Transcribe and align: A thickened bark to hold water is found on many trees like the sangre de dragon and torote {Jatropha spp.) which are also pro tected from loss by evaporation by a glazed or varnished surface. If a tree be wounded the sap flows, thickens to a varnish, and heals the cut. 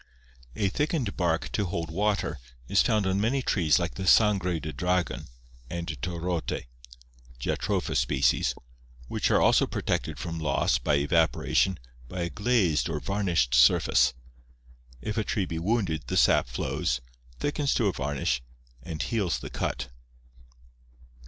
A 0.55 0.67
thickened 0.69 1.15
bark 1.15 1.51
to 1.51 1.65
hold 1.65 1.91
water 1.91 2.39
is 2.67 2.81
found 2.81 3.05
on 3.05 3.21
many 3.21 3.43
trees 3.43 3.77
like 3.77 3.93
the 3.93 4.07
sangre 4.07 4.59
de 4.59 4.73
dragon 4.73 5.27
and 5.69 5.85
torote 6.01 6.63
{Jatropha 7.39 7.91
spp.) 7.93 8.55
which 9.07 9.29
are 9.29 9.39
also 9.39 9.67
pro 9.67 9.83
tected 9.83 10.17
from 10.17 10.39
loss 10.39 10.79
by 10.79 10.95
evaporation 10.95 11.77
by 12.09 12.21
a 12.21 12.29
glazed 12.31 12.89
or 12.89 12.99
varnished 12.99 13.53
surface. 13.53 14.15
If 15.01 15.19
a 15.19 15.23
tree 15.23 15.45
be 15.45 15.59
wounded 15.59 16.05
the 16.07 16.17
sap 16.17 16.47
flows, 16.47 17.01
thickens 17.39 17.75
to 17.75 17.85
a 17.85 17.91
varnish, 17.93 18.41
and 18.81 18.99
heals 19.03 19.37
the 19.37 19.51
cut. 19.51 19.89